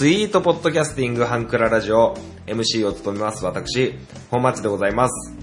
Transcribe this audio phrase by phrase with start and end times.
[0.00, 3.92] スイートポッドキャスティングハンクララジオ MC を務めます私、
[4.30, 5.36] 本町でございます。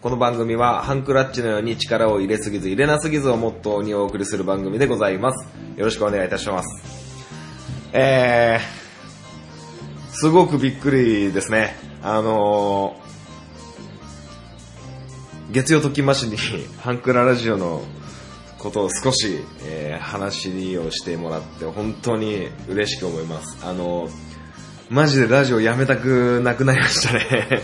[0.00, 5.48] この番組はハンクラッチのように力を入れすぎず入れなすぎずをモットーにお送りする番組でございます。
[5.76, 7.88] よろしくお願いいたします。
[7.92, 11.74] えー、すごくびっくりですね。
[12.04, 16.36] あのー、月曜ときましに
[16.78, 17.82] ハンクララジオの
[18.58, 23.58] ことを少し、えー話をしてもらって本当に嬉しく思います。
[23.66, 24.08] あの、
[24.90, 27.62] マジでラジオやめたくなくなりましたね。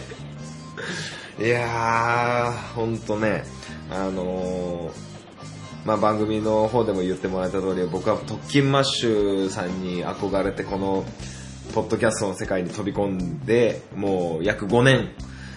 [1.40, 3.44] いやー、ほんとね、
[3.90, 5.14] あのー
[5.84, 11.04] まあ、番組の方でも言ってもらえた通り、僕は特勤マッシュさんに憧れて、この、
[11.74, 15.10] ポッドキャストの世界に飛び込んで、もう約5年、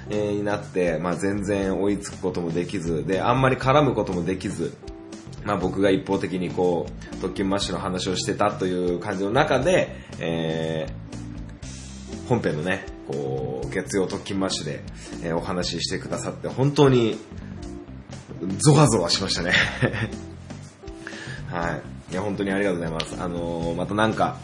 [0.09, 4.73] えになって、まあ、全然追いつくこともできず、で、あんまり絡むこともできず、
[5.44, 11.08] まあ、僕が一方的にこう、特勤マッシュの話をしてたという感じの中で、えー
[12.28, 14.81] 本編のね、こう、月曜特勤マッシュで、
[15.23, 17.17] えーお話ししてくださって、本当に、
[18.58, 19.53] ゾワゾワしましたね。
[21.50, 22.12] はい。
[22.12, 23.16] いや、本当にありがとうございます。
[23.22, 24.38] あのーまたなんか、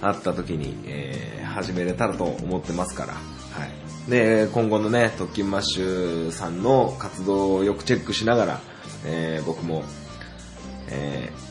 [0.00, 3.14] あった時に、えー始めれたらと思ってますから。
[3.14, 3.18] は
[4.06, 4.10] い。
[4.10, 8.60] で、今後のね、特勤マッシュさんの活動をよくチェックしながら、
[9.04, 9.82] えー僕も、
[10.90, 11.48] えー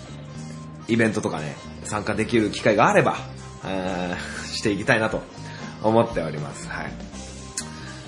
[0.89, 3.17] イベントとかね、参加できる機会があれば、
[3.63, 5.21] あー していきたいなと
[5.83, 6.67] 思っております。
[6.69, 6.91] はい。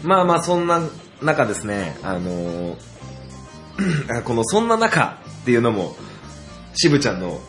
[0.03, 0.81] まあまあ、そんな
[1.21, 5.95] 中ですね、あのー このそんな中っていうのも、
[6.73, 7.41] 渋ちゃんの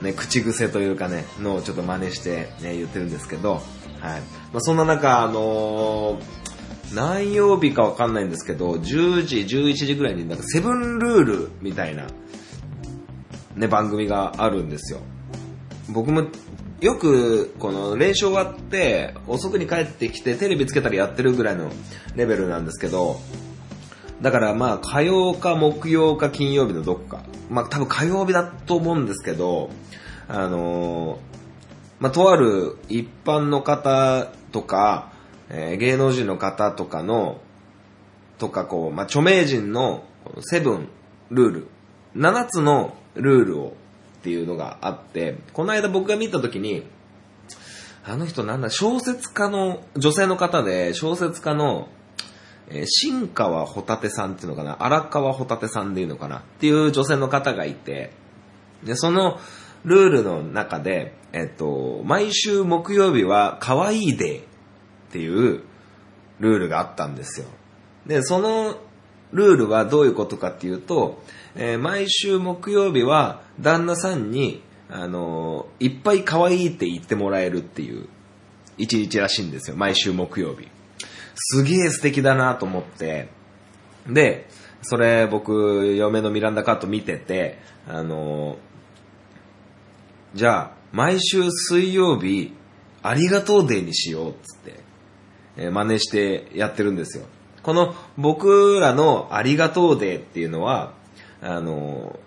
[0.00, 3.62] ね、口癖というかね、のをちょっと真似して、ね、言ってるんですけど、はい。
[4.02, 6.38] まあ、そんな中、あのー
[6.94, 12.06] 何曜日かわかんないんですけど、10時、11時ぐらいになんかセブンルールみたいな、
[13.58, 15.00] ね、番組があるんですよ。
[15.90, 16.26] 僕も
[16.80, 21.70] よくこの練習終わって遅くに帰ってきてテレビつけたりやってるぐらいの
[22.14, 23.20] レベルなんですけど、
[24.22, 27.22] だからまあ火曜か木曜か金曜日のどこか。
[27.50, 29.70] まあ多分火曜日だと思うんですけど、
[30.28, 31.18] あのー
[32.00, 35.10] まあとある一般の方とか、
[35.48, 37.40] えー芸能人の方とかの、
[38.38, 40.88] とかこう、まあ著名人のこのセブン
[41.30, 41.66] ルール、
[42.14, 43.76] 7つのルールを
[44.18, 46.84] っていうのがあって、この間僕が見たときに、
[48.04, 51.88] あの人なんだ、小説家の、女性の方で、小説家の、
[52.68, 58.12] えー新川ホタテさんっていうのかな荒川ホタテさんでいうのかなっていう女性の方がいて、
[58.84, 59.38] で、その
[59.84, 64.44] ルールの中で、えっと、毎週木曜日は可愛いデーっ
[65.12, 65.62] ていう
[66.40, 67.46] ルールがあったんですよ。
[68.06, 68.76] で、その
[69.32, 71.22] ルールはどういうことかっていうと、
[71.60, 78.08] えー毎週木曜日は旦那さんに、あのーいっぱい可愛いって言ってもらえるっていう
[78.78, 79.76] 一日らしいんですよ。
[79.76, 80.68] 毎週木曜日。
[81.34, 83.28] すげえ素敵だなと思って、
[84.08, 84.48] で、
[84.82, 87.58] それ僕、嫁のミランダカット見てて、
[87.88, 88.58] あのー
[90.34, 92.52] じゃあ、毎週水曜日、
[93.02, 94.80] ありがとうデーにしようっつって、
[95.56, 97.24] えー真似してやってるんですよ。
[97.64, 100.96] この僕らのありがとうデーっていうのは、
[101.40, 102.18] あの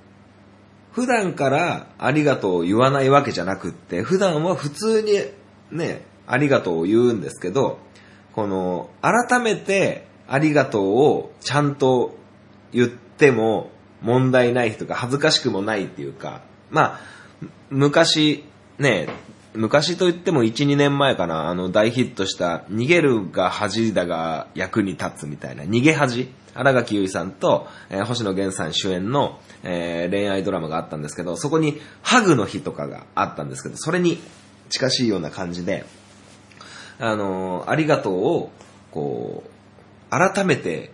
[0.91, 5.13] 普段からありがとうを言わないわけじゃなくって、普段は普通に
[5.77, 7.79] ね、ありがとうを言うんですけど、
[8.33, 12.15] この、改めてありがとうをちゃんと
[12.73, 13.71] 言っても
[14.01, 16.99] 問題ないというか恥ずかしくもないっていうか、まあ、
[17.69, 18.43] 昔、
[18.77, 19.07] ね、
[19.53, 34.19] 昔と言っても1、2年前かな、あの大ヒットした逃げるが恥だが役に立つみたいな、逃げ恥荒垣結衣さんと、えー星野源さん主演の、えー恋愛ドラマがあったんですけど、そこにハグの日とかがあったんですけど、それに
[34.69, 35.85] 近しいような感じで、
[36.99, 38.51] あのーありがとうを、
[38.91, 40.91] こう、改めて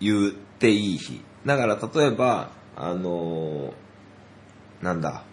[0.00, 1.22] 言っていい日。
[1.46, 5.24] だから例えば、あのーなんだ、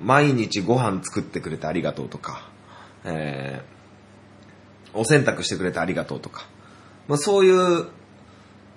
[0.00, 2.48] 毎日ご飯作ってくれてありがとうとか、
[3.04, 3.78] えー
[4.94, 6.46] お洗濯してくれてありがとうとか、
[7.08, 7.86] まあ、そういう、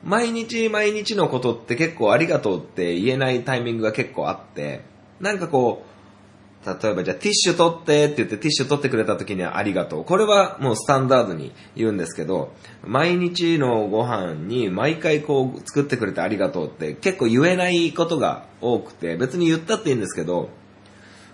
[0.04, 4.82] 毎日毎日のことって結構ありがとうって言えないタイミングが結構あって、
[5.20, 5.92] なんかこう、
[6.64, 10.06] 例えばじゃあティッシュ取ってって言ってティッシュ取ってくれた時にはありがとう。
[10.06, 12.54] これはもうスタンダードに言うんですけど、
[12.84, 20.50] 毎日のご飯に毎回こう作ってくれてありがとうって結構言えないことが多くて、別に言ったっていいんですけど、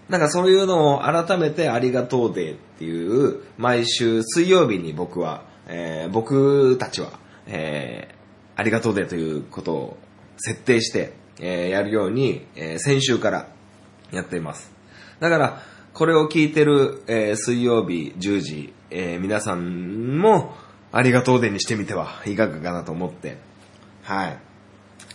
[0.08, 8.17] なんかそういうのを改めてありがとうデーっていう毎週水曜日に僕は、えー僕たちは、えー
[8.58, 9.98] ありがとうデーということを
[10.38, 13.48] 設定して、えーやるように、えー先週から
[14.12, 14.72] やっています。
[15.20, 15.62] だから、
[15.94, 20.56] これを聞いてる、えー水曜日10時、えー皆さんも
[20.92, 23.38] ありがとうでにしてみてはいかがかなと思って。
[24.02, 24.40] はい。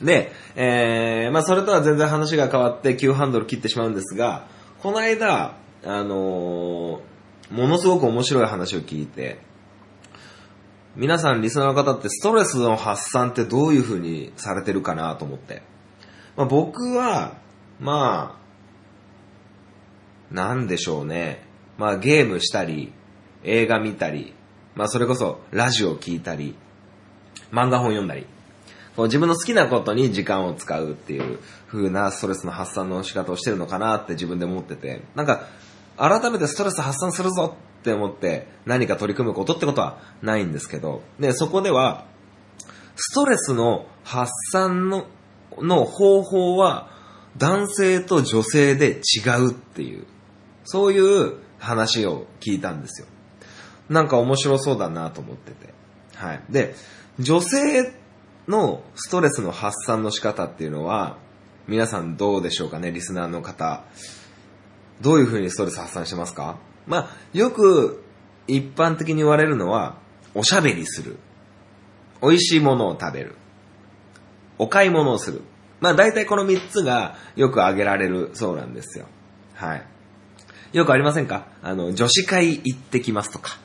[0.02, 4.46] で、えーまあそれとは全然話が変わって急ハンドル切ってしまうんですが、
[4.80, 7.12] この間、あのー
[7.50, 9.38] ものすごく面白い話を聞いて、
[10.94, 15.62] 皆さんリスナーの方ってストレスの発散ってどういう風にされてるかなと思って。
[16.36, 17.38] まあ、僕は、
[17.80, 18.38] ま
[20.30, 21.46] あ、なんでしょうね。
[21.78, 22.92] まあゲームしたり、
[23.44, 24.34] 映画見たり、
[24.74, 26.54] まあそれこそラジオ聞いたり、
[27.50, 28.26] 漫画本読んだり、
[28.96, 35.46] こう自分の好きなことに時間を使うっていう風なストレスの発散の仕方をしてるのかなって自分で思ってて、なんか
[35.96, 42.06] 改めてストレス発散するぞって思って何か取り組むことってことはないんですけど、で、そこでは、
[42.94, 45.06] ストレスの発散の
[45.58, 46.90] の方法は
[47.36, 50.06] 男性と女性で違うっていう、
[50.64, 53.08] そういう話を聞いたんですよ。
[53.88, 55.74] なんか面白そうだなと思ってて。
[56.14, 56.42] はい。
[56.48, 56.76] で、
[57.18, 57.92] 女性
[58.46, 61.18] のストレスの発散の仕方っていうのは、
[61.66, 63.84] 皆さんどうでしょうかね、リスナーの方。
[65.00, 66.58] どういう風にストレス発散してますか？
[66.86, 68.02] まあ、よく
[68.46, 69.96] 一般的に言われるのは、
[70.34, 71.16] おしゃべりする。
[72.22, 73.34] 美味しいものを食べる。
[74.58, 75.42] お買い物をする。
[75.80, 79.06] まあ大体この3つがよく挙げられるそうなんですよ。
[79.54, 79.86] はい。
[80.72, 81.46] よくありませんか？
[81.62, 83.58] あの、女子会行ってきますとか。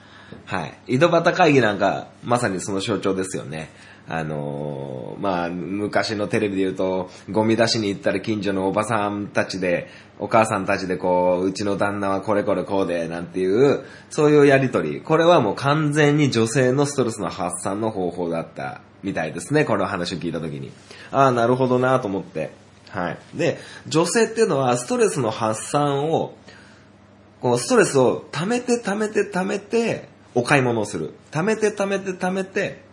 [0.46, 0.96] はい。
[0.96, 3.70] 井戸端会議なんか、まさにその象徴ですよね。
[4.10, 9.90] あのーまあ、昔のテレビで言うと、ゴミ出しに行ったら近所のおばさんたちで、
[10.20, 15.02] お母さんたちでこう、うちの旦那はこれこれこうで、なんていう、そういうやりとり。
[15.02, 19.66] これはもう完全に女性のストレスの発散の方法だったみたいですね。
[19.66, 20.72] この話を聞いたときに。
[21.12, 22.52] ああ、なるほどなと思って。
[22.90, 23.18] はい。
[23.36, 26.34] で、女性っていうのはストレスの発散を、
[27.42, 31.16] こう、ストレスを溜めて溜めて溜めて、お買い物をする。
[31.32, 32.84] 溜めて溜めて溜めて、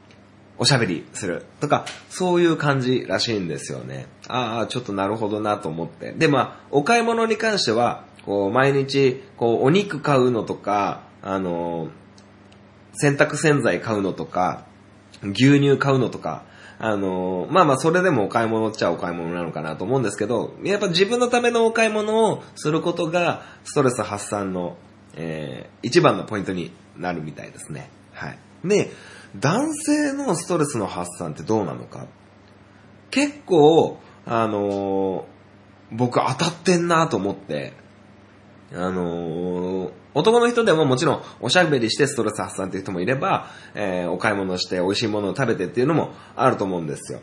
[0.57, 1.45] おしゃべりする。
[1.61, 4.07] とか、そういう感じらしいんですよね。
[4.29, 6.13] ああ、ちょっとなるほどなと思って。
[6.13, 11.89] で、まあ、お買い物に関しては、こう、毎日、こう、お肉買うのとか、あの、
[12.95, 14.65] 洗濯洗剤買うのとか、
[15.23, 16.45] 牛乳買うのとか、
[16.79, 24.79] あの、まあまあ、それでもお買い物っちゃお買い物なのかなと思うんですけど、やっぱ自分のためのお買い物をすることが、ストレス発散の、
[25.17, 27.91] えー、一番のポイントになるみたいですね。
[28.13, 28.39] はい。
[28.65, 28.91] で、
[29.37, 32.07] 男性のストレスの発散ってどうなのか
[33.11, 35.35] 結構、あのー
[35.93, 37.73] 僕当たってんなと思って、
[38.73, 47.21] あのー男の人でももちろんおしゃべりしてストレス発散っていう人もいれば、えーお買い物して美味しいものを食べてっていうのもあると思うんですよ。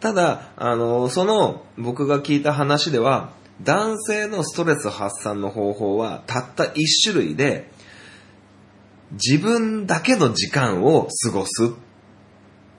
[0.00, 3.30] ただ、あのーその僕が聞いた話では、
[3.60, 7.70] 男性のストレス発散の方法はたった一種類で、
[9.12, 11.68] 自分だけの時間を過ごすっ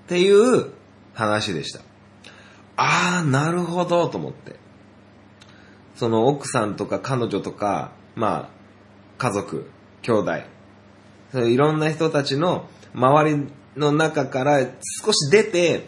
[0.08, 0.72] ていう
[1.14, 1.82] 話でした。
[2.76, 4.56] あー、なるほど、と思って。
[5.96, 8.50] その奥さんとか彼女とか、まあ、
[9.18, 9.70] 家族、
[10.02, 10.32] 兄弟、
[11.32, 14.60] そういろんな人たちの周りの中から
[15.04, 15.88] 少し出て、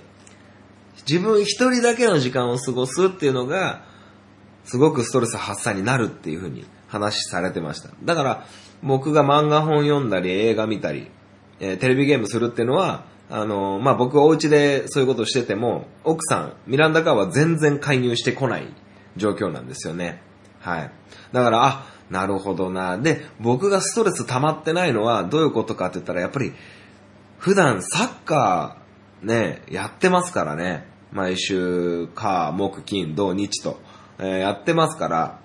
[1.08, 3.84] 自分一人だけの時間を過ごすっていうのが、
[4.66, 7.90] すごくストレス発散になるっていうふうに話されてました。
[8.04, 8.46] だから、
[8.84, 11.10] 僕が漫画本読んだり、映画見たり、
[11.60, 18.68] えーテレビゲームするっていうのは、あのーまあ、僕お家でそういうことしてても、奥さん、ミランダカーは全然介入してこない
[19.18, 20.22] 状況なんですよね。
[20.60, 20.92] はい。
[21.32, 22.98] だから、あ、なるほどな。
[22.98, 26.54] で、僕がストレス溜まってないのはどういうことかって言ったら、やっぱり、
[27.40, 30.88] 普段サッカーね、やってますからね。
[31.12, 33.80] 毎週、火、木、金、土、日と、
[34.20, 35.40] えーやってますから、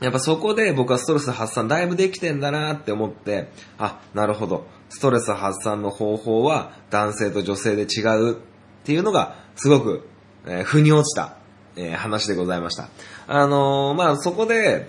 [0.00, 3.48] やっぱそこで僕はストレス発散だいぶできてんだなって思って、
[3.78, 4.66] あ、なるほど。
[4.90, 8.36] ストレス発散の方法は男性と女性で違うっ
[8.84, 10.08] ていうのがすごく、
[10.46, 11.36] えー腑に落ちた、
[11.76, 12.88] えー話でございました。
[13.26, 14.88] あのーまあそこで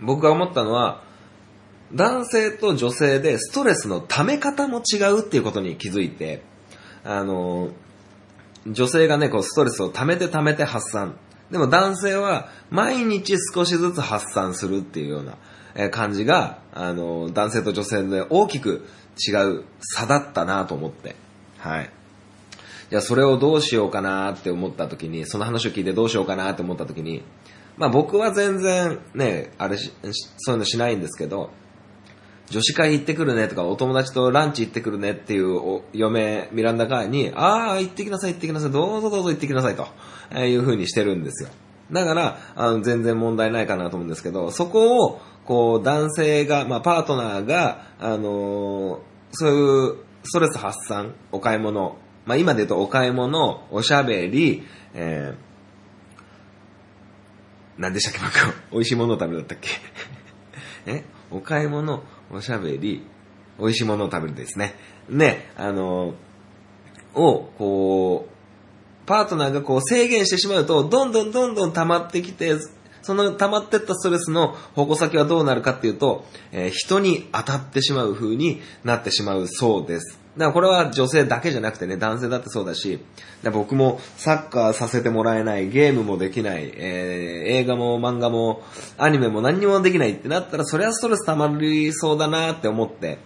[0.00, 1.02] 僕が思ったのは、
[1.92, 6.42] 男性と女性でストレスの溜め方も違うっていうことに気づいて、
[7.04, 7.72] あのー
[8.66, 11.16] 女性がね、こうストレスを溜めて溜めて発散。
[11.50, 18.86] でも男性は毎日少しずつ発散するっていうような感じが、あの男性と女性で大きく
[19.28, 21.16] 違う差だったなと思って。
[21.58, 21.90] はい。
[22.90, 27.22] じゃあそれをどうしようかなって思った時に、その話を聞いてどうしようかなって思った時に、
[27.76, 29.92] まあ僕は全然ね、あれ、し
[30.38, 31.50] そういうのしないんですけど、
[32.50, 39.86] 女子会行ってくるねとか、お友達とランチ行ってくるねっていうお嫁、ミランダカーに、ああ、行ってきなさい行ってきなさい、どうぞどうぞ行ってきなさいと、
[40.30, 41.50] えーいう風にしてるんですよ。
[41.92, 56.20] だから、あの、全然問題ないかなと思うんですけど、そこを、こう、男性が、まあ、パートナーが、あのーそういうストレス発散、お買い物、まあ、今で言うとお買い物、おしゃべり、えー、
[57.78, 59.68] 何でしたっけ、僕、美味しいものを食べだったっけ。
[60.92, 61.04] え？
[61.30, 63.04] お買い物、おしゃべり、
[63.58, 64.74] 美味しいものを食べるですね。
[65.08, 66.14] ね、あの
[67.14, 72.56] を、こう、パートナーがこう制限してしまうと、どんどんどんどん溜まってきて、
[73.02, 80.19] その溜まってったストレスの矛先はどうなるかっていうと、えー人に当たってしまう風になってしまうそうです。
[80.36, 83.00] だからこれは女性だけじゃなくてね、男性だってそうだし、
[83.42, 88.62] だ僕もサッカーさせてもらえない、ゲームもできない、えー映画も漫画も
[88.96, 93.18] アニメも何にもできないってなったら、それはストレス溜まりそうだなって思って、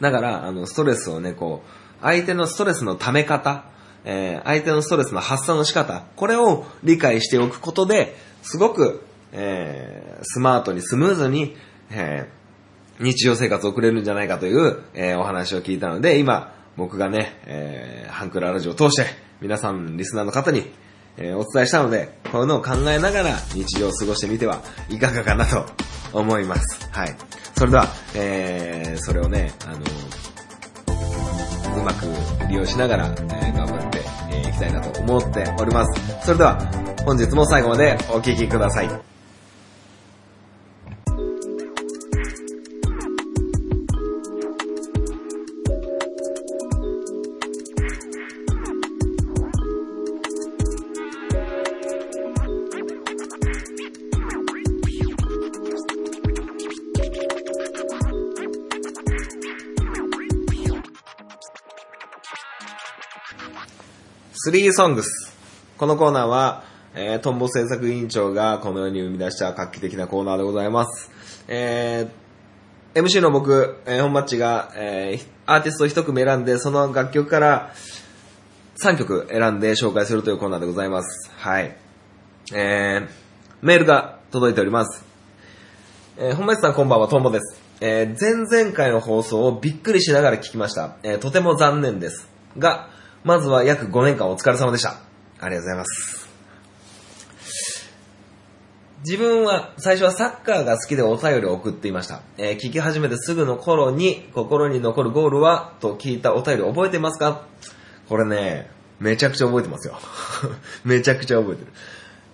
[0.00, 3.64] だから、あの、ストレスをね、こう、相手のストレスの溜め方、
[4.04, 9.02] えー相手のストレスの発散の仕方、これを理解しておくことで、すごく、
[9.32, 11.56] えースマートにスムーズに、
[11.90, 12.41] えー
[13.00, 19.06] 日常生活を送れるんじゃないかという、えーお話を聞いたので、今、僕がね、えーハンクララジオを通して、
[19.40, 20.70] 皆さん、リスナーの方に、
[21.16, 25.66] えーお伝えしたので、こういうのを考えながら日常を過ごしてみてはいかがかなと
[26.12, 26.88] 思います。
[26.92, 27.16] はい。
[27.56, 29.78] それでは、えーそれをね、あの
[31.80, 32.04] うまく
[32.48, 36.24] 利用しながら、えー頑張ってい、えーきたいなと思っております。
[36.26, 36.58] それでは、
[37.04, 39.11] 本日も最後までお聴きください。
[64.44, 65.32] スリーソングス。
[65.78, 66.64] このコーナーは、
[66.96, 71.12] えー、トンボ制作委員長がこのように生み出した画期的なコーナーでございます。
[71.46, 77.72] えー、MC の僕、えー、本マッチが、えー、アーティストを一組選んで、その楽曲から
[78.78, 81.30] 3曲選んで紹介するというコーナーでございます。
[81.36, 81.76] はい。
[82.52, 83.08] えー、
[83.64, 85.04] メールが届いております。
[86.16, 87.62] えー、本町さんこんばんは、トンボです。
[87.80, 90.96] えー、前々回の放送をびっくりしながら聞きました。
[91.04, 92.28] えー、とても残念です。
[92.58, 92.90] が、
[93.24, 94.96] まずは約5年間お疲れ様でした。
[95.40, 96.28] ありがとうございます。
[99.04, 102.22] 自分は最初はサッカーが好きでお便りを送っていました。
[102.38, 107.46] えー聞き始めてすぐの頃に心に残るゴールはと聞いたお便り覚えてますか？
[108.08, 109.98] これね、めちゃくちゃ覚えてますよ。
[110.84, 111.72] めちゃくちゃ覚えてる。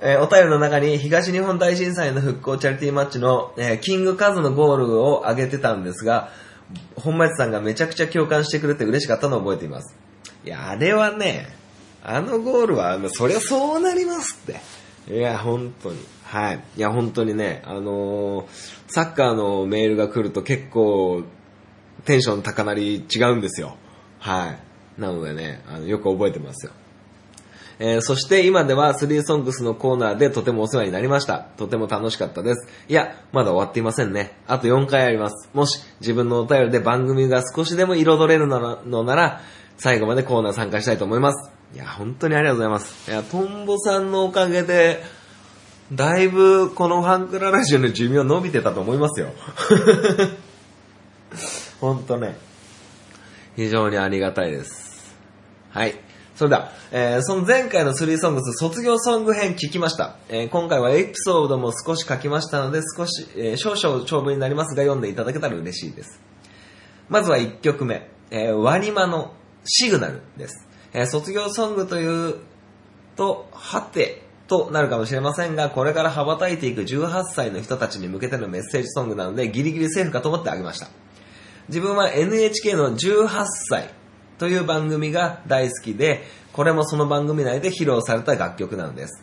[0.01, 6.31] えーお便りの中に東日本大震災の復興チャリティーマッチの、えーキングカズのゴールを挙げてたんですが、
[6.97, 9.95] 本町さんがめちゃくちゃ共感してくれて嬉しかったのを覚えています。
[10.45, 11.49] いや、あれはね、
[12.03, 14.61] あのゴールは、そりゃそうなりますって。
[15.15, 15.99] いや、本当に。
[16.25, 16.61] はい。
[16.77, 18.47] いや、本当にね、あのー
[18.91, 21.23] サッカーのメールが来ると結構、
[22.05, 23.77] テンション高鳴り違うんですよ。
[24.19, 24.57] は
[24.97, 25.01] い。
[25.01, 26.73] なのでね、あのよく覚えてますよ。
[27.81, 31.39] えーそして今では3ソングスのコーナーでとてもお世話になりました。
[31.57, 32.69] とても楽しかったです。
[32.89, 34.37] いや、まだ終わっていませんね。
[34.47, 35.49] あと4回あります。
[35.55, 39.41] もし自分のお便りで番組が少しでも彩れるのなら、
[39.79, 41.51] 最後までコーナー参加したいと思います。
[41.75, 43.11] いや、本当にありがとうございます。
[43.11, 45.03] いや、トンボさんのおかげで、
[45.93, 49.29] だいぶこのファンクララジオの寿命伸びてたと思いますよ。
[51.81, 52.37] 本当ね。
[53.55, 55.17] 非常にありがたいです。
[55.71, 55.95] はい。
[56.35, 60.17] それでは、えーその前回の3ソングス卒業ソング編聞きました。
[60.29, 66.21] えー今回はエピソードも少し書きましたので、少し、えー少々長文になりますが読んでいただけたら嬉しいです。
[67.09, 69.33] まずは1曲目、えーワニマの
[69.65, 70.67] シグナルです。
[70.93, 72.37] えー卒業ソングという
[73.17, 80.89] と、はてとなるかもしれませんが、これから羽ばたいていく18歳の人たちに向けてのメッセージソングなので、ギリギリセーフかと思ってあげました。
[81.69, 83.29] 自分は NHK の18
[83.69, 83.91] 歳
[84.39, 89.23] という番組が大好きで、これもその番組内で披露された楽曲なんです。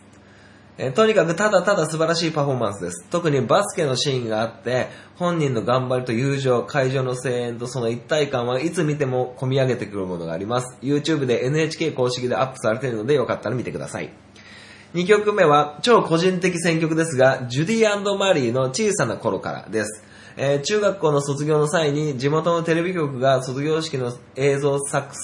[0.78, 3.06] えーとにかくただただ素晴らしいパフォーマンスです。
[3.08, 10.76] 特にバスケのシーンがあって、本人の頑張りと友情、会場の声援とその一体感はいつ見ても込み上げてくるものがあります。
[10.82, 14.10] YouTube で NHK 公式でアップされているのでよかったら見てください。
[14.92, 20.04] 2曲目は超個人的選曲ですが、ジュディマリーの小さな頃からです。
[20.36, 25.14] えー中学校の卒業の際に地元のテレビ局が卒業式の映像作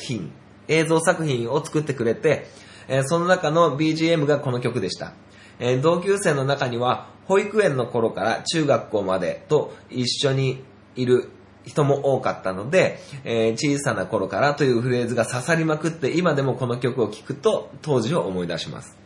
[0.00, 0.30] 品、
[0.68, 2.46] 映像作品を作ってくれて、
[2.90, 5.14] えーその中の BGM がこの曲でした。
[5.60, 10.64] えー同級生の中には保育園の頃から中学校までと一緒に
[10.96, 11.30] いる
[11.64, 18.98] 人も多かったので、えー小さな頃からというフレーズが刺さりまくって今でもこの曲を聴くと当時を思い出します。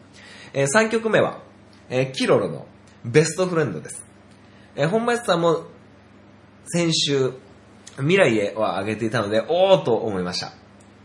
[0.54, 1.42] え3曲目は、
[1.90, 2.66] えーキロロの
[3.04, 4.02] ベストフレンドです。
[4.76, 5.64] えー、本町さんも
[6.66, 7.32] 先週、
[7.96, 10.52] 未来へは上げていたので、おーと思いました。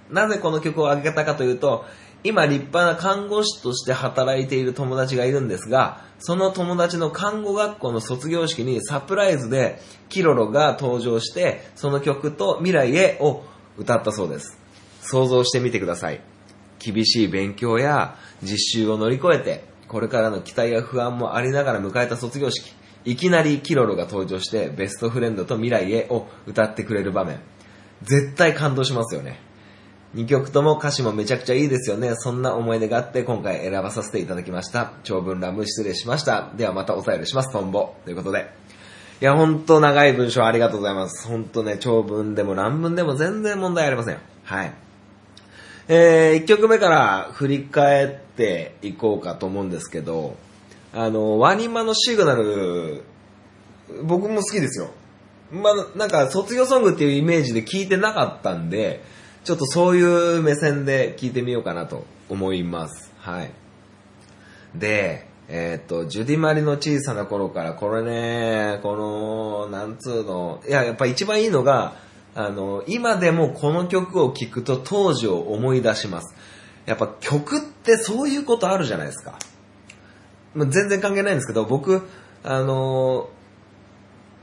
[0.10, 1.86] なぜこの曲を上げたかというと、
[2.24, 13.44] 今立派な看護師として働いている友達がいるんですが、その友達の看護学校の卒業式にサプライズでキロロが登場して、その曲と未来へを
[13.78, 14.60] 歌ったそうです。
[15.02, 16.22] 想像してみてください。
[16.80, 22.74] 厳しい勉強や実習を乗り越えて、これからの期待や不安もありながら迎えた卒業式。
[23.06, 27.40] いきなりキロロが登場して、ベストフレンドと未来へを歌ってくれる場面。
[28.04, 29.40] 絶対感動しますよね。
[30.16, 32.16] 2曲とも歌詞もめちゃくちゃいいですよね。
[32.16, 34.94] そんな思い出があって今回選ばさせていただきました。
[35.04, 36.50] 長文乱文失礼しました。
[36.58, 37.52] ではまたお便りします。
[37.52, 37.94] トンボ。
[38.06, 38.50] ということで。
[39.22, 41.28] いや、ほんと長い文章ありがとうございます。
[41.28, 44.18] ほんとね、長文でも乱文でも全然問題ありません。
[44.46, 44.74] はい。
[45.90, 50.38] えー、1曲目から振り返っていこうかと思うんですけど、
[50.94, 53.04] あの、ワニマのシグナル、
[54.04, 54.90] 僕も好きですよ。
[55.52, 59.04] まあ、なんか卒業ソングっていうイメージで聞いてなかったんで、
[59.50, 63.12] ちょっとそういう目線で聞いてみようかなと思います。
[63.18, 63.52] はい。
[64.76, 71.96] で、えっ、と、ジュディマリの小さな頃から、これね、この、なんつうの、いや、やっぱ一番いいのが、
[72.36, 76.36] あの、今でもこの曲を聴くと当時を思い出します。
[76.86, 79.40] やっぱ曲ってそういうことあるじゃないですか。
[80.56, 82.04] 全然関係ないんですけど、僕、
[82.44, 83.32] あの、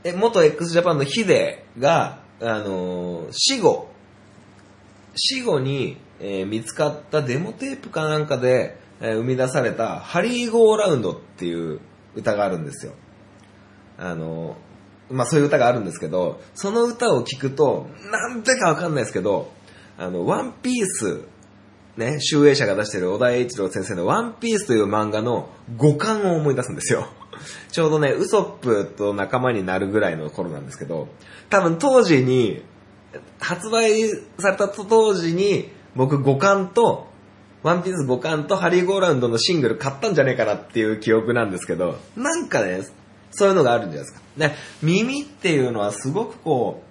[0.03, 3.95] え、元 x ジャパンのヒデが、あの、死後、
[5.17, 11.79] 死後に、えー見つかったデモテープかなんかで、えー生み出されたハリーゴーラウンドっていう
[12.15, 12.93] 歌があるんですよ。
[13.97, 14.55] あの、
[15.09, 19.51] まあそういう歌があるんですけど、その歌を聴くと、なんでかわかんないですけど、
[19.97, 21.21] あの、ワンピース、
[21.97, 27.07] ね、集英社が出してる小田栄一郎先生のワンピースという漫画の五巻を思い出すんですよ。
[27.71, 31.07] ちょうどね、ウソップと仲間になるぐらいの頃なんですけど、
[31.49, 32.63] 多分当時に、
[33.39, 37.07] 発売されたと当時に、僕5巻と、
[37.63, 42.81] ワンピース5巻とハリーゴーラウンドのシングル買ったんじゃねえかなっていう記憶なんですけど、なんかね、
[43.31, 44.21] そういうのがあるんじゃないですか。
[44.37, 46.83] ね、耳っていうのはすごくこ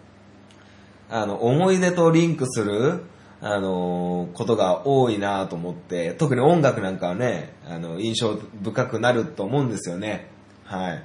[1.10, 3.04] う、あの、思い出とリンクする、
[3.40, 10.30] あのことが多いなと思って、特に音楽なんかはね、あの、印象深くなると思うんですよね。
[10.64, 11.04] はい。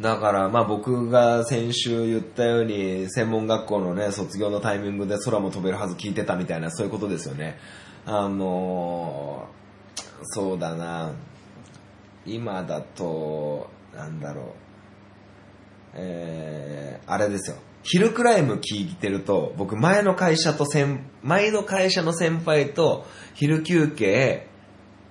[0.00, 7.58] だから、まあ僕が先週言ったように、専門学校のね、卒業のタイミングで空も飛べるはず聞いてたみたいな、そういうことですよね。
[8.06, 9.60] あのー
[10.22, 11.12] そうだな。
[12.26, 14.44] 今だと、なんだろう。
[15.94, 17.56] えー、あれですよ。
[17.82, 24.46] ヒルクライム聞いてると、僕前の会社と先、前の会社の先輩と昼休憩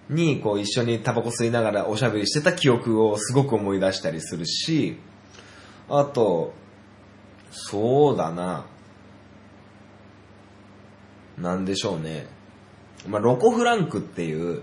[0.10, 4.98] にこう一緒にタバコ吸いながらおしゃべりしてた記憶をすごく思い出したりするし、
[5.88, 6.54] あと、
[7.52, 8.66] そうだな。
[11.38, 12.28] なんでしょうね。
[13.08, 14.62] まあ、ロコ・フランクっていう、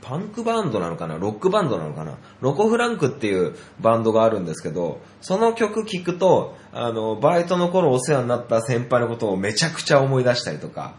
[0.00, 1.18] パンクバンドなのかな？
[1.18, 2.16] ロックバンドなのかな？
[2.40, 10.94] ロコ・フランクっていうバンドがあるんですけど、その曲聴くと、あの、バイトの頃お世話になった先輩のことをめちゃくちゃ思い出したりとか、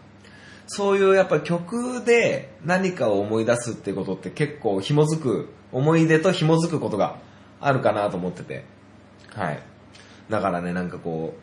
[0.74, 7.18] そういうやっぱ曲で何かを思い出すってことって結構紐づく、思い出と紐づくことが
[7.60, 8.64] あるかなと思ってて。
[9.36, 9.60] はい。
[10.30, 11.34] だからね、なんかこ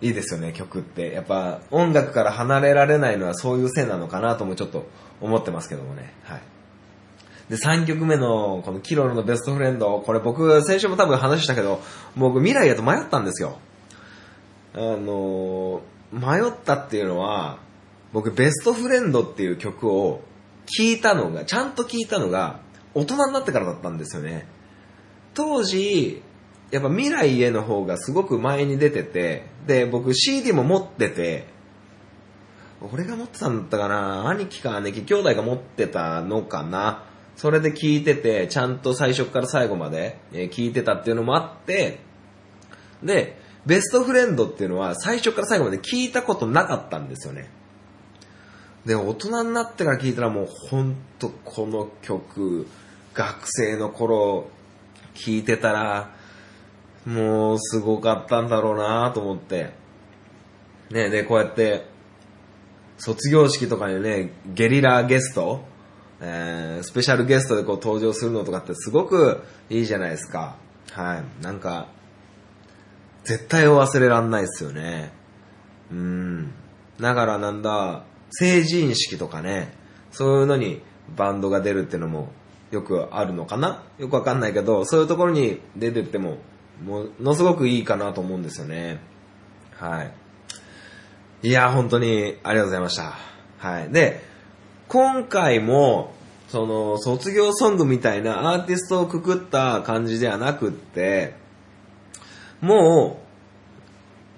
[0.00, 1.10] う、いいですよね、曲って。
[1.10, 4.86] やっぱ音楽から離れられないのはそういうせいなのかなともちょっと
[5.20, 6.14] 思ってますけどもね。
[6.22, 6.42] はい。
[7.50, 11.80] で、3曲目のこのキロロのベストフレンド、これ僕先週も多分話したけど、
[12.16, 13.58] 僕未来へと迷ったんですよ。
[14.74, 15.80] あの
[16.12, 17.58] 迷ったっていうのは、
[18.12, 20.22] 僕ベストフレンドっていう曲を
[20.78, 22.60] 聞いたのが、ちゃんと聞いたのが
[22.94, 24.46] 大人になってからだったんですよね。
[25.34, 26.22] 当時、
[26.70, 31.46] やっぱ未来への方がすごく前に出てて、で、僕 CD も持ってて、
[32.80, 37.04] 俺が持ってたんだったかな兄貴か姉貴、兄弟が持ってたのかな
[37.36, 42.00] それで聞いてて、ちゃんと最初から最後まで聞いてたっていうのもあって、
[43.02, 47.50] で、ベストフレンドっていうのは最初から最後まで聞いたことなかったんですよね。
[48.86, 52.66] で、大人になってから聞いたらもうほんとこの曲、
[53.14, 54.48] 学生の頃
[55.14, 56.14] 聞いてたら、
[57.04, 59.72] もうすごかったんだろうなと思って。
[60.90, 61.86] ね、で、こうやって、
[62.98, 65.64] 卒業式とかにね、ゲリラゲスト、
[66.20, 70.56] えー、スペシャルゲストでこう登場するのとかってすごくいいじゃないですか。
[70.92, 71.42] はい。
[71.42, 71.88] なんか、
[73.24, 75.12] 絶対忘れらんないですよね。
[75.92, 76.52] うん。
[77.00, 79.72] だからなんだ、成人式とかね、
[80.10, 80.82] そういうのに
[81.16, 82.30] バンドが出るっていうのも
[82.70, 83.82] よくあるのかな？
[83.98, 86.38] よくわかんないけど、そういうところに出てっても、
[86.84, 89.00] ものすごくいいかなと思うんですよね。
[89.76, 90.12] はい。
[91.48, 93.14] いや、本当にありがとうございました。
[93.58, 93.90] はい。
[93.90, 94.22] で、
[94.88, 96.12] 今回も、
[96.48, 101.34] その、卒業ソングみたいなアーティストをくくった感じではなくって、
[102.60, 103.20] も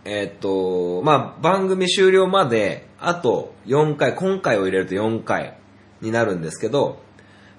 [0.05, 5.56] う、えっ、と、まあ、番組終了まで、あと4回、今回を入れると4回
[6.00, 7.00] になるんですけど、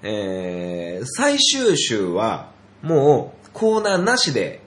[0.04, 2.52] えー、最終週は、
[2.82, 4.62] もう、コーナーなしで、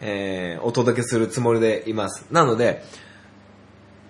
[0.00, 2.26] えー、お届けするつもりでいます。
[2.30, 2.82] なので、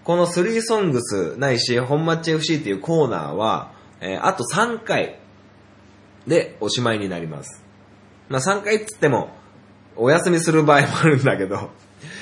[0.05, 5.18] この3ソングスないし、本マッチ FC っていうコーナーは、えーあと3回
[6.26, 7.64] でおしまいになります。
[8.29, 9.31] まあ3回っつっても、
[9.96, 11.57] お休みする場合もあるんだけど、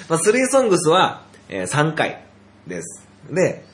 [0.08, 2.24] まあ3ソングスは、えー3回
[2.66, 3.06] です。
[3.30, 3.64] で、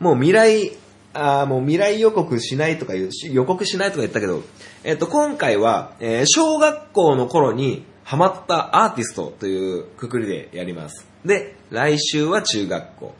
[0.00, 0.72] もう未来、
[1.12, 4.42] あもう未来予告しないとか言う、予告しないとか言ったけど、
[4.82, 11.06] えっ、と、今回は、えー小学校の頃にハマったアーティストというくくりでやります。
[11.24, 13.14] で、来週は中学校。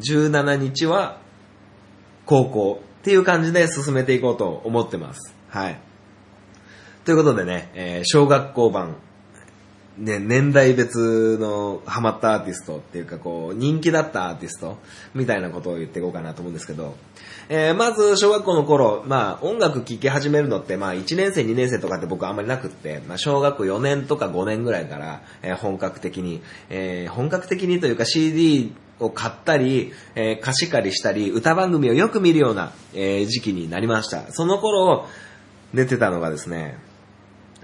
[0.00, 1.18] 17日は
[2.26, 5.34] 高校っていう感じで進めていこうと思ってます。
[5.48, 5.80] はい。
[7.04, 8.96] ということでね、えー小学校版、
[9.98, 14.78] ね、年代別のハマったアーティストっていうかこう、人気だったアーティスト
[15.14, 16.96] みたいなことを言っていこうかなと思うんですけど、
[17.48, 34.30] えーまず小学校の頃、まあ音楽聴き始めるのってまあ1年生2年生とかって僕あんまりなくって、まあ小学校4年とか5年ぐらいから、えー本格的に、えー本格的にというか CD を買ったり、えー貸し借りしたり、歌番組をよく見るような、えー時期になりました。
[34.30, 35.06] その頃
[35.74, 36.78] 出てたのがですね、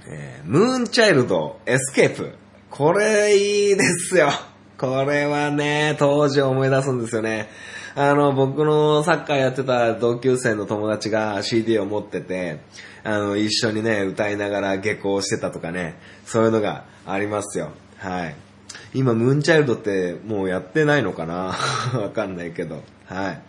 [0.07, 2.33] えー MOON CHILD、 ESCAPE。
[2.71, 4.29] これいいですよ。
[4.77, 7.49] これはね、当時思い出すんですよね。
[7.95, 12.59] あの、僕のサッカーやってた同級生の友達が CD を持ってて、
[13.05, 17.71] あの、一緒にね、歌いながら下校してたとかね、そういうのがありますよ。
[17.99, 18.35] はい。
[18.93, 21.55] 今、ムーンチャイルドってもうやってないのかな？
[21.95, 22.83] わかんないけど。
[23.07, 23.41] はい。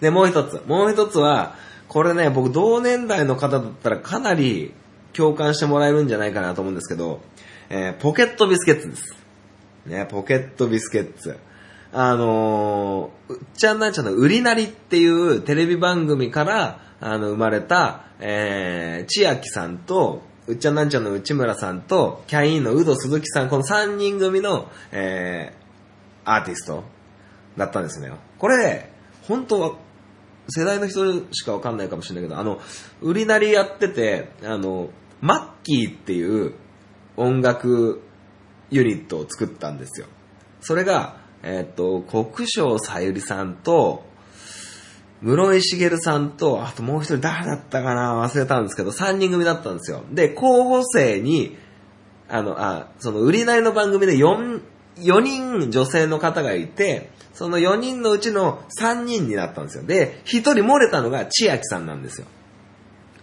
[0.00, 0.62] で、もう一つ。
[0.66, 1.56] もう一つは、
[1.88, 4.72] これね、僕同年代の方だったらかなり
[5.12, 7.20] 共感してもらえるんじゃないかなと思うんですけど、
[7.68, 9.16] えーポケットビスケッツです。
[9.86, 11.38] ね、ポケットビスケッツ。
[11.92, 26.84] あのー、うっちゃんなんちゃんの売りなりっていうテレビ番組から、あの、生まれた、えー、千秋さんと、うっちゃんなんちゃんの内村さんと、キャインの有働鈴木さん、この3人組の、えー、アーティスト
[27.56, 28.12] だったんですね。
[28.38, 28.90] これ、
[29.22, 29.76] 本当は、
[30.50, 32.60] 世代の人しかわかんないかもしれないけど、あの、
[33.00, 36.54] 売りなりやってて、あの、マッキーっていう
[37.16, 38.02] 音楽
[38.70, 40.06] ユニットを作ったんですよ。
[40.60, 44.04] それが、えっ、と、国生さゆりさんと、
[45.22, 50.02] 室井茂さんと、あともう一人誰だったかな忘れたんですけど、3人組だったんですよ。
[50.12, 51.58] で、候補生に、
[52.28, 54.62] あの、あ、その売りなりの番組で4、
[55.00, 59.84] 4人女性の方がいて、その4人のうちの3人になったんですよ。
[59.84, 62.26] で、1人漏れたのが千秋さんなんですよ。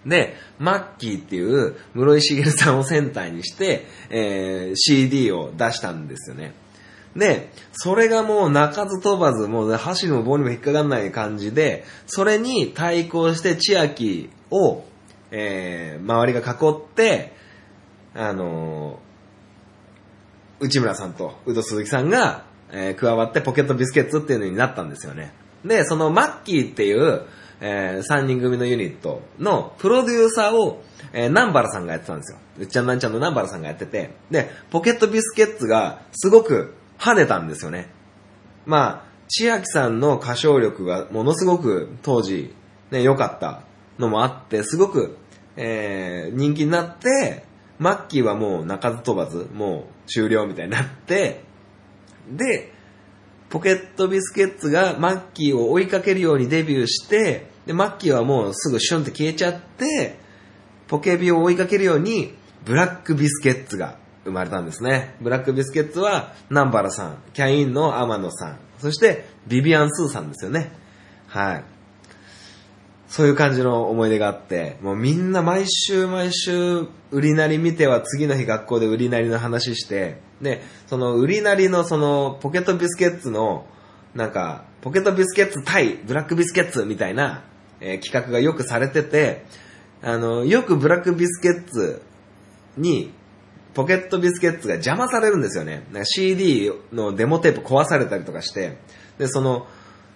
[0.06, 6.54] で、マッキーっていう室井茂さんをセンターにして、えー CD を出したんですよね。
[7.16, 14.84] で、それがもう鳴かず飛ばず、もう箸も棒にも引っかかんない感じで、それに対抗して千秋を、
[15.32, 17.34] えー周りが囲って、
[18.14, 19.07] あのー
[20.60, 25.34] 内村さんと宇戸鈴木さんが、えー加わってポケットビスケッツっていうのになったんですよね。
[25.64, 27.24] で、そのマッキーっていう、
[27.60, 32.40] え3人組のユニットのプロデューサーを、えー南原さんがやってたんですよ。
[32.60, 37.90] うっちゃんなんちゃんの南原さんがやってて、で、ポケットビスケッツがすごく跳ねたんですよね。
[38.66, 42.54] まあ、千秋さんの歌唱力がものすごく当時
[42.92, 43.62] ね、良かった
[44.00, 45.18] のもあって、すごく、
[45.56, 47.44] えー人気になって、
[47.80, 51.44] マッキーはもう鳴かず飛ばず、もう終了みたいになって、
[52.32, 52.74] で、
[53.50, 60.18] ポケットビスケッツがマッキーを追いかけるようにデビューして、で、マッキーはもうすぐシュンって消えちゃって、
[60.88, 62.34] ポケビを追いかけるように、
[62.66, 65.16] ブラックビスケッツが生まれたんですね。
[65.22, 70.72] ブラックビスケッツは、南原さん、キャインの天野さん、そして、ビビアン・スーさんですよね。
[71.28, 71.64] はい。
[73.08, 83.66] そういう感じの思い出があって、もうみんな毎週毎週、売りなり見ては次の日学校で売りなりの話して、で、その売りなりのそのポケットビスケッツの、
[84.14, 87.44] なんか、ポケットビスケッツ対ブラックビスケッツみたいな、
[87.80, 89.46] えー企画がよくされてて、
[90.02, 92.02] あの、よくブラックビスケッツ
[92.76, 93.14] に、
[93.74, 95.84] ポケットビスケッツが邪魔されるんですよね。
[96.04, 98.78] CD のデモテープ壊されたりとかして、
[99.18, 99.68] で、その、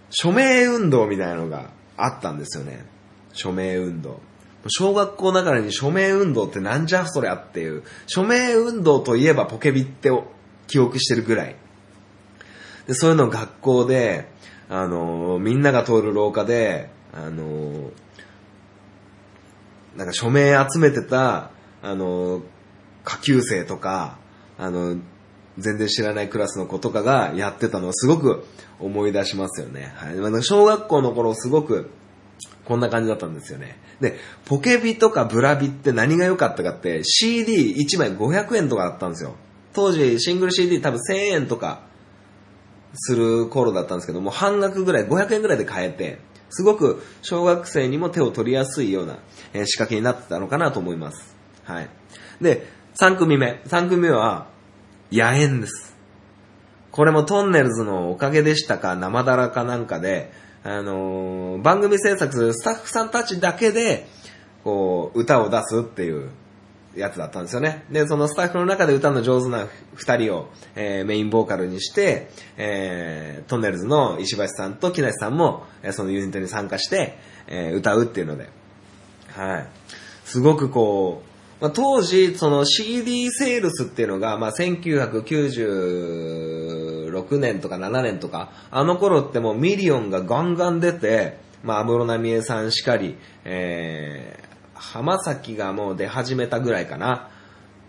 [0.10, 1.70] 署名運動みたいなのが
[2.06, 2.86] あったんですよね。
[3.34, 4.20] 署名運動。
[4.68, 10.12] 小学校ながらに署名運動ってなんじゃそりゃっていう、署名運動といえばポケビって
[10.68, 11.56] 記憶してるぐらい。
[12.88, 14.30] で、そういうの学校で、
[14.70, 17.92] あの、みんなが通る廊下で、あの、
[19.98, 22.42] なんか署名集めてた、あの、
[23.04, 24.18] 下級生とか、
[24.58, 24.98] あの、
[25.58, 28.46] 全然知らないクラスの子とかがやってたのをすごく
[28.80, 29.94] 思い出しますよね。
[29.96, 30.44] はい。
[30.44, 31.90] 小学校の頃すごく
[32.66, 33.78] こんな感じだったんですよね。
[34.00, 39.36] で、ポケビとかブラビって何が良かったかって CD1 枚500円とかだったんですよ。
[39.74, 41.82] 当時シングル CD 多分1000円とか
[42.94, 49.20] する頃だったんですけども、半額ぐらい、500円ぐらいで買えて、すごく小学生にも手を取りやすいような
[49.66, 51.36] 仕掛けになってたのかなと思います。
[51.64, 51.90] はい。
[52.42, 52.68] で、
[53.00, 53.62] 3組目。
[53.68, 54.50] 3組目は、
[55.12, 55.95] 野縁です。
[56.91, 60.32] これもトンネルズのおかげでしたか、生だらかなんかで、
[60.63, 64.08] あのー、番組制作、スタッフさんたちだけで、
[64.63, 66.30] こう、歌を出すっていう
[66.95, 67.86] やつだったんですよね。
[67.89, 78.50] で、そのスタッフの中で歌の上手な二人を、えー、メインボーカルにして、えー、とんねるずの石橋さんと木梨さんも、え、そのユニットに参加して、え、歌うっていうので、
[79.30, 79.67] はい。
[80.26, 81.31] すごくこう、
[81.62, 97.30] まあ、当時、その CD セールスっていうのが、まあ、1996年とか7年とか、あの頃ってもうミリオンがガンガン出て、まあ、安室奈美恵さんしかり、えー、浜崎がもう出始めたぐらいかな。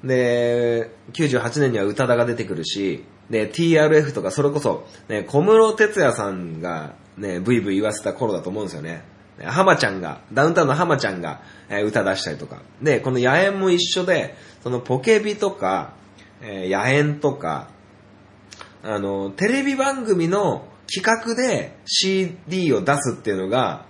[0.04, 9.10] で、98年には宇多田が出てくるし、で、TRF とかそれこそ、ね、小室哲也さんがね、ブイブイ言わせた頃だと思うんですよね。
[9.40, 12.62] 浜ちゃんが、ダウンタウンの浜ちゃんが、えー、歌出したりとか。
[12.82, 15.94] で、この野猿も一緒で、そのポケビとか、
[16.42, 17.68] えー、野猿とか、
[18.82, 23.86] あの、テレビ番組の企画で CD を出すっていうのが、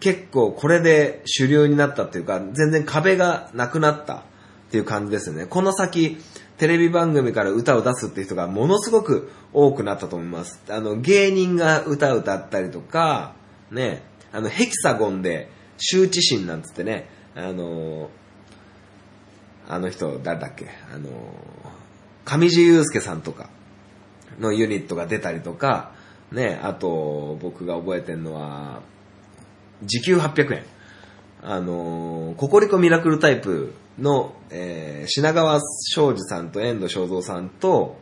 [0.00, 4.20] 結構これで主流になったっていうか、全然壁がなくなったっ
[4.70, 5.46] ていう感じですよね。
[5.46, 6.16] この先、
[6.58, 10.60] テレビ番組から歌を出すっていう人がものすごく多くなったと思います。
[10.68, 13.34] あの、芸人が歌を歌ったりとか、
[13.72, 18.10] ね、あの、ヘキサゴンで、羞恥心なんつってね、あの、
[19.68, 21.08] あの人、誰だっけ、あの、
[22.24, 23.50] 上地雄介さんとか
[24.38, 25.92] のユニットが出たりとか、
[26.30, 28.82] ね、あと、僕が覚えてるのは、
[29.82, 30.64] 時給800円。
[31.44, 35.60] あのー、ココリコミラクルタイプの、えー、品川
[35.92, 37.96] 庄司さんと遠藤正蔵さんと、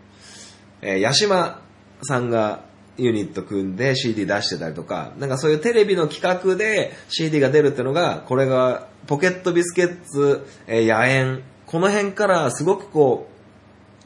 [0.83, 1.63] えー、八島
[2.03, 2.65] さんが
[2.97, 14.01] ユニット組んで CD 出してたりとか、なんかそういうテレビの企画で CD が出るってのが、これがポケットビスケッツ、えー、野猿、この辺からすごくこう、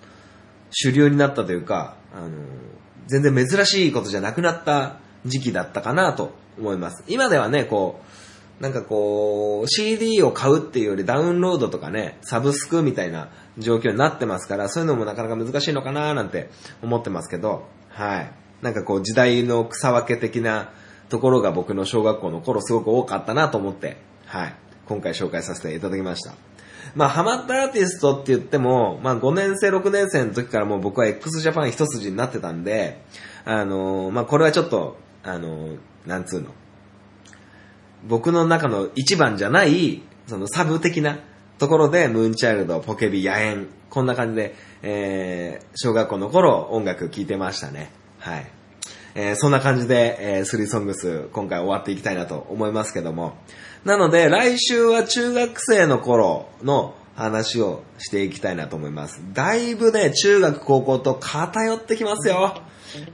[0.71, 2.31] 主流になったというか、あのー、
[3.07, 7.05] 全然珍しいことじゃなくなった時期だったかなと思います。
[7.09, 8.01] 今ではね、こ
[8.61, 16.51] う、なんかこう、CD を買うっていうよりダウンロードとかね、サブスクみたいな状況になってますから、そういうのもなかなか難しいのかななんて
[16.83, 18.44] 思ってますけど、はい。
[18.63, 20.73] なんかこう時代の草分け的な
[21.09, 24.55] ところが僕の小学校の頃すごく多かったなと思って、はい。
[24.87, 26.35] 今回紹介させていただきました。
[26.95, 33.03] まあ、ハマったアーティストって言っても、まあ、5年生、6年生の時からもう僕は x ジャパン一筋になってたんで、
[33.45, 36.51] あのー、まあ、これはちょっと、あのー、なんつうの。
[38.07, 41.19] 僕の中の一番じゃない、そのサブ的な
[41.59, 47.91] ところで、ムーンチャイルド、ポケビ、野猿、こんな感じで、えー、小学校の頃音楽聴いてましたね。
[48.25, 48.47] はい。
[49.15, 53.35] えー、そんな感じで、えー、スリーソングス、今回終わっていきたいなと思いますけども。
[53.85, 59.21] なので、来週は中学生の頃の話をしていきたいなと思います。
[59.35, 62.63] だいぶね、中学高校と偏ってきますよ。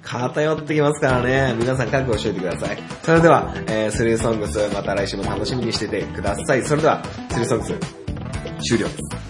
[0.03, 1.57] 偏ってきますからね。
[1.59, 2.79] 皆さん覚悟しておいてください。
[3.03, 6.63] それでは、えー、スリーソングス、また来週も楽しみにしててください。
[6.63, 7.75] それでは、スリーソングス、
[8.63, 9.30] 終了です。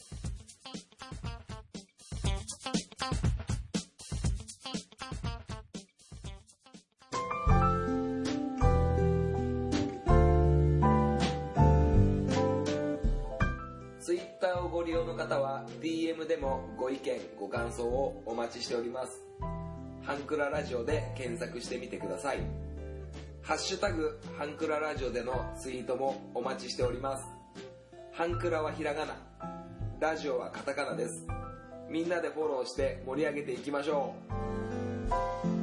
[16.51, 19.23] のご意見、ご感想をお待ちしております。
[20.03, 22.39] ハンクララジオで検索してみてください。
[23.41, 27.23] ハッシュタグ、ハンクララジオでのツイートもお待ちしております。
[28.11, 29.15] ハンクラはひらがな、
[29.99, 31.25] ラジオはカタカナです。
[31.89, 34.13] みんなでフォローして盛り上げていきましょ
[35.57, 35.60] う。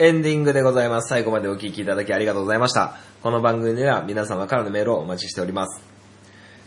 [0.00, 1.10] エンディングでございます。
[1.10, 2.96] 最後までお聞きいただきありがとうございました。
[3.22, 5.82] この番組では皆様からのメールをお待ちしております。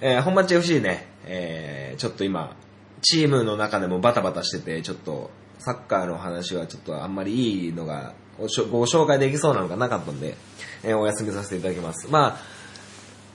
[0.01, 2.55] えー、本町 FC ね、えー、ちょっと今、
[3.01, 10.35] チームの中でもバタバタしてて、ちょっと、サッカーの話はちょっとあんまりいいのが、ご紹介できそうなのがなかったんで、
[10.83, 12.07] えー、お休みさせていただきます。
[12.11, 12.37] まあ、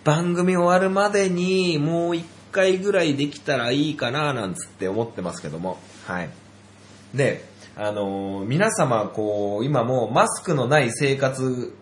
[0.05, 6.31] 番組終わるまでにもう一回ぐらいできたらいいかななんつって思ってますけども、はい。
[7.15, 7.48] で、
[7.81, 11.73] あのー、皆様、こう、今もうマスクのない生活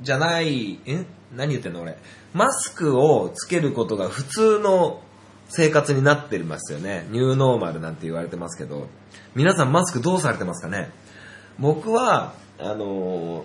[0.00, 1.96] じゃない、ん何言ってんの俺？
[2.34, 5.00] マスクをつけることが普通の
[5.48, 7.06] 生活になってますよね。
[7.12, 8.88] ニューノーマルなんて言われてますけど、
[9.36, 10.90] 皆さんマスクどうされてますかね？
[11.60, 13.44] 僕は、あの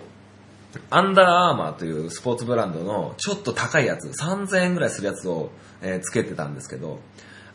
[0.90, 6.98] アンダーアーマーというスポーツブランドのちょっと高いやつ、3000円ぐらいするやつを、え、つけてたんですけど、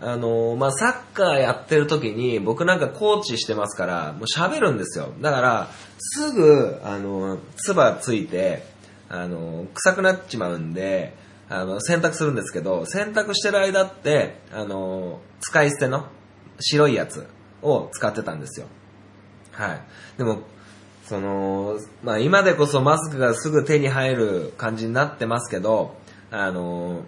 [0.01, 5.13] あのー、まあ、サッカーやってる時に僕なんかコーチしてますから、もう喋るんですよ。
[5.19, 5.67] だから、
[5.99, 8.63] すぐ、あのー、唾ついて、
[9.09, 11.15] あのー、臭くなっちまうんで、
[11.49, 16.05] あの、洗濯するんですけど、洗濯してる間って、あの、使い捨ての
[16.59, 17.27] 白いやつ
[17.61, 18.67] を使ってたんですよ。
[19.51, 19.81] はい。
[20.17, 20.43] でも、
[21.05, 25.95] その、まあ今でこそマスクがすぐ手に入る感じになってますけど、
[26.29, 27.01] あの、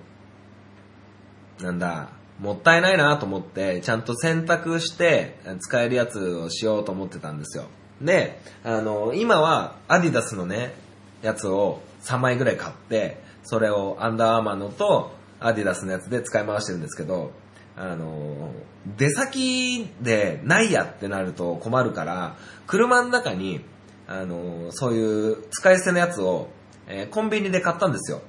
[1.62, 2.10] なんだ、
[2.42, 7.66] もったいないなと思って、ちゃんと洗濯して使えるやつをしようと思ってたんですよ。
[8.02, 10.74] で、あの、今はアディダスのね、
[11.22, 17.32] やつを3枚ぐらい買って、それをアンダーアーマーのとアディダスのやつで使い回してるんですけど、
[17.78, 18.52] あの、
[18.98, 23.62] 出先でないやってなると困るから、車の中に、
[24.08, 26.50] あの、そういう使い捨てのやつを、
[26.88, 28.22] えー、コンビニで買ったんですよ。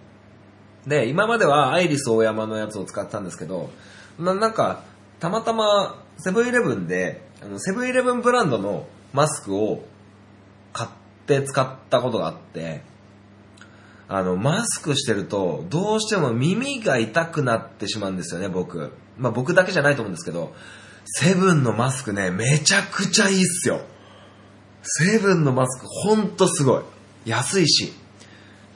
[0.87, 3.71] で、今まではアイリス大山のやつを使ったんですけど、
[4.25, 4.83] ななんか、
[5.21, 9.85] たまたまセブンイレブンで、あのセブンイレブンブランドのマスクを
[10.73, 10.91] 買っ
[11.27, 12.83] て使ったことがあって、
[14.09, 18.93] あの、マスクしてると、どうしても耳が痛くなってしまうんですよね、僕。
[19.17, 20.55] まあ僕だけじゃないと思うんですけど、
[21.05, 23.81] セブンのマスクね、めちゃくちゃいいっすよ。
[24.83, 26.83] セブンのマスクほんとすごい。
[27.25, 27.93] 安いし。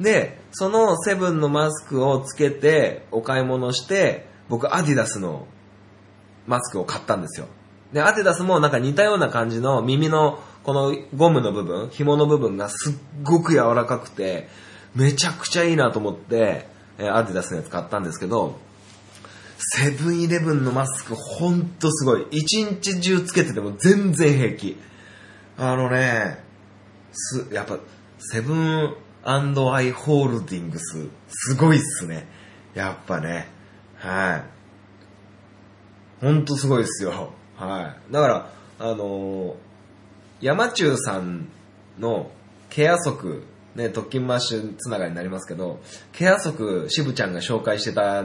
[0.00, 5.46] で、そのセブンのマスクをつけてお買い物して、僕アディダスの
[6.46, 7.46] マスクを買ったんですよ。
[7.92, 14.48] で、アディダスもなんか似たような感じの耳のこのゴムの部分、紐の部分がすっごく柔らかくて、
[14.94, 18.58] めちゃくちゃいいなと思って、えアディダスのやつ買ったんですけど、
[19.58, 22.26] セブンイレブンのマスクほんとすごい。
[22.30, 24.76] 一日中つけてても全然平気。
[25.56, 26.38] あのね、
[27.12, 27.78] す、やっぱ、
[28.18, 32.26] セブンアイ・ホールディングス、すごいっすね。
[32.74, 33.48] やっぱね。
[33.98, 34.42] はい。
[36.20, 37.30] ほんとすごいっすよ。
[37.56, 38.12] はい。
[38.12, 39.54] だから、あのー、
[40.40, 41.48] 山中さん
[41.98, 42.30] の
[42.70, 43.42] ケア足、
[43.74, 45.80] ね、特勤マッシュつながりになりますけど、
[46.12, 48.24] ケア足、渋ちゃんが紹介してた、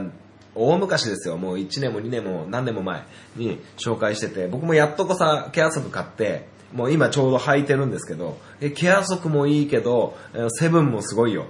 [0.54, 1.38] 大昔ですよ。
[1.38, 3.04] もう1年も2年も何年も前
[3.36, 10.16] に紹介してて、僕もやっとこさ、ケア足買って、もう今ちょうど履いてるんですけど、え、ケア足もいいけど、
[10.50, 11.46] セブンもすごいよ。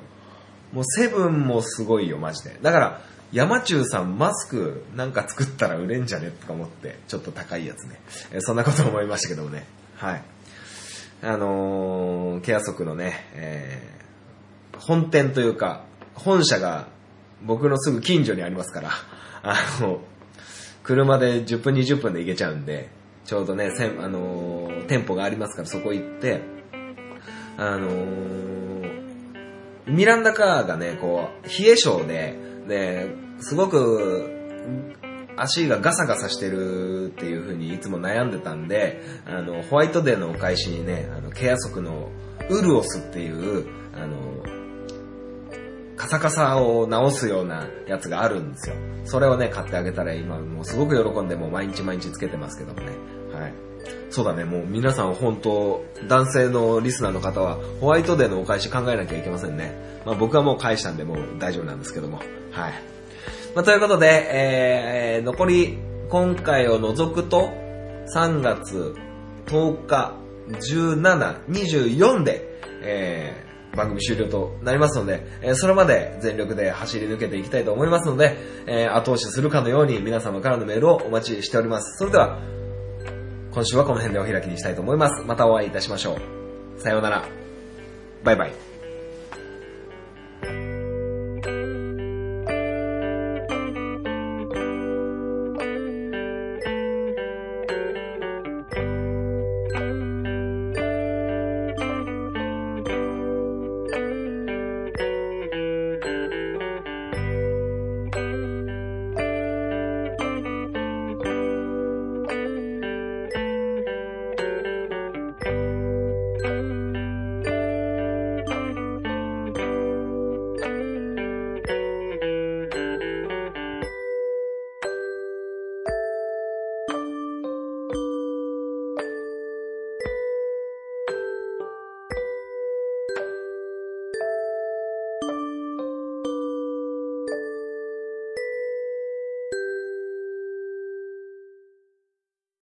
[0.72, 2.58] もうセブンもすごいよ、マジで。
[2.62, 3.00] だから、
[3.32, 6.30] 山中さんマスクなんか作ったら売れんじゃね？
[6.30, 7.98] とか思って、ちょっと高いやつね。
[8.30, 9.66] えそんなこと思いましたけどもね。
[9.96, 10.22] はい。
[11.22, 15.84] あのー、ケア足のね、えー、本店というか、
[16.14, 16.88] 本社が
[17.42, 18.90] 僕のすぐ近所にありますから、
[19.42, 20.00] あの、
[20.82, 22.90] 車で10分20分で行けちゃうんで、
[23.24, 26.42] ちょうどね、せんあのー、店舗がありますからそこ行って、
[27.56, 28.92] あのー、
[29.86, 34.28] ミランダカーがね、こう、冷え性で、で、すごく、
[35.36, 42.10] 足がガサガサしてるっていう風にいつも悩んでたんで、あの、ホワイトデーのお返しにね、あの、ケア足の
[42.50, 44.16] ウルオスっていう、あの、
[45.96, 48.76] カサカサを直すようなやつがあるんですよ。
[49.04, 52.88] それをね、買ってあげたら今もうすごく喜んでもう毎日毎日つけてますけどもね。
[53.32, 53.54] はい。
[54.10, 60.02] そうだね、もう皆さん本当、男性のリスナーの方はホワイトデーのお返し考えなきゃいけませんね。
[60.04, 62.20] まあ僕はもう返したんでもう大丈夫なんですけども。
[62.52, 62.72] はい。
[63.54, 65.78] まあということで、えー、残り
[66.08, 67.50] 今回を除くと
[68.14, 68.94] 3月
[69.46, 70.14] 10日
[70.48, 78.36] 17、24で、えー、番組終了となりますので、えーそれまで全力で走り抜けていきたいと思いますので、
[78.66, 81.98] えー後押しするかのように皆様からのメールをお待ちしております。
[81.98, 82.38] それでは、
[83.52, 85.22] 今週はこの辺でお開きにしたいと思います。
[85.24, 86.14] またお会いいたしましょ
[86.76, 86.80] う。
[86.80, 87.24] さようなら。
[88.24, 88.71] バイバイ。